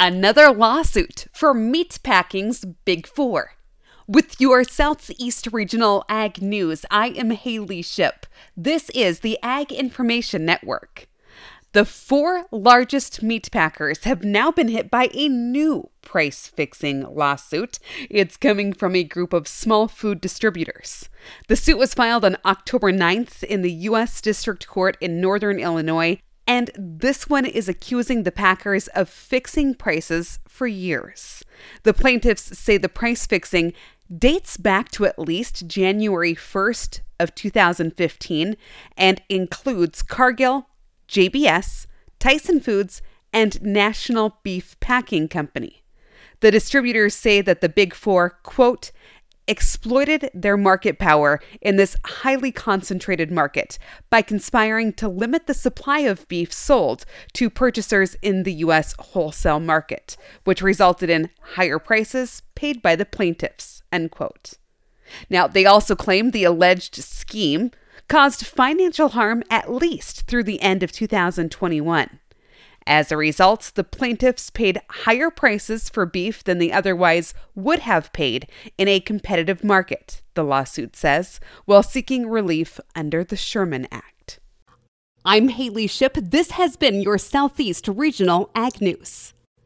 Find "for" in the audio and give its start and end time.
1.32-1.52, 30.48-30.66, 75.90-76.06